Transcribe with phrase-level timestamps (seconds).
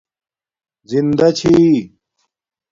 [0.89, 1.51] زندݳ چھی